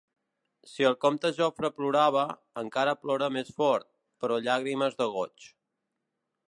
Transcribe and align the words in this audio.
Si 0.69 0.85
el 0.89 0.95
comte 1.03 1.29
Jofre 1.39 1.69
plorava, 1.81 2.23
encara 2.63 2.97
plora 3.03 3.29
més 3.37 3.53
fort, 3.61 3.89
però 4.25 4.43
llàgrimes 4.49 4.99
de 5.03 5.11
goig. 5.19 5.51